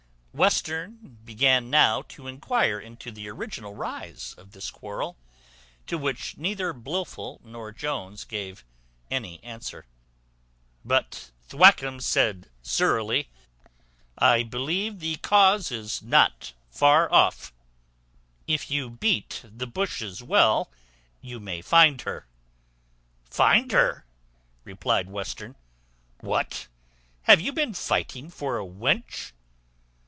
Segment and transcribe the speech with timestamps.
[0.33, 5.17] Western began now to inquire into the original rise of this quarrel.
[5.87, 8.63] To which neither Blifil nor Jones gave
[9.11, 9.85] any answer;
[10.85, 13.29] but Thwackum said surlily,
[14.17, 17.51] "I believe the cause is not far off;
[18.47, 20.71] if you beat the bushes well
[21.19, 22.25] you may find her."
[23.29, 24.05] "Find her?"
[24.63, 25.57] replied Western:
[26.21, 26.69] "what!
[27.23, 29.33] have you been fighting for a wench?"